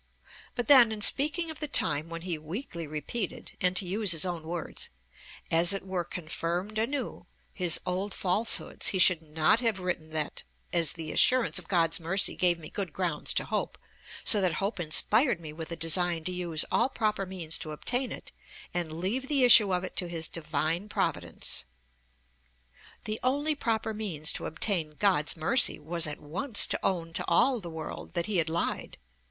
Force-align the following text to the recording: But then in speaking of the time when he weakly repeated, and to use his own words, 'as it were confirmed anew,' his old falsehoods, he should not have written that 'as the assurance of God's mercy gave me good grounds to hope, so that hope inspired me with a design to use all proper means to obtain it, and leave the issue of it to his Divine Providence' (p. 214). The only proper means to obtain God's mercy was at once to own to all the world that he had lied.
But 0.55 0.67
then 0.67 0.91
in 0.91 1.01
speaking 1.01 1.51
of 1.51 1.59
the 1.59 1.67
time 1.67 2.09
when 2.09 2.23
he 2.23 2.39
weakly 2.39 2.87
repeated, 2.87 3.51
and 3.61 3.75
to 3.75 3.85
use 3.85 4.13
his 4.13 4.25
own 4.25 4.41
words, 4.41 4.89
'as 5.51 5.73
it 5.73 5.85
were 5.85 6.03
confirmed 6.03 6.79
anew,' 6.79 7.27
his 7.53 7.79
old 7.85 8.15
falsehoods, 8.15 8.87
he 8.87 8.97
should 8.97 9.21
not 9.21 9.59
have 9.59 9.77
written 9.79 10.09
that 10.09 10.41
'as 10.73 10.93
the 10.93 11.11
assurance 11.11 11.59
of 11.59 11.67
God's 11.67 11.99
mercy 11.99 12.35
gave 12.35 12.57
me 12.57 12.67
good 12.71 12.93
grounds 12.93 13.31
to 13.35 13.45
hope, 13.45 13.77
so 14.23 14.41
that 14.41 14.53
hope 14.53 14.79
inspired 14.79 15.39
me 15.39 15.53
with 15.53 15.71
a 15.71 15.75
design 15.75 16.23
to 16.23 16.31
use 16.31 16.65
all 16.71 16.89
proper 16.89 17.27
means 17.27 17.59
to 17.59 17.69
obtain 17.69 18.11
it, 18.11 18.31
and 18.73 18.99
leave 18.99 19.27
the 19.27 19.43
issue 19.43 19.71
of 19.71 19.83
it 19.83 19.95
to 19.97 20.07
his 20.07 20.27
Divine 20.27 20.89
Providence' 20.89 21.63
(p. 23.05 23.19
214). 23.19 23.19
The 23.19 23.19
only 23.21 23.53
proper 23.53 23.93
means 23.93 24.33
to 24.33 24.47
obtain 24.47 24.95
God's 24.97 25.37
mercy 25.37 25.77
was 25.77 26.07
at 26.07 26.19
once 26.19 26.65
to 26.65 26.79
own 26.81 27.13
to 27.13 27.25
all 27.27 27.59
the 27.59 27.69
world 27.69 28.13
that 28.13 28.25
he 28.25 28.37
had 28.37 28.49
lied. 28.49 28.97